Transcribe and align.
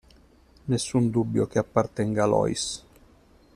Nessun 0.65 1.11
dubbio 1.11 1.45
che 1.45 1.59
appartenga 1.59 2.23
a 2.23 2.25
Lois! 2.25 2.83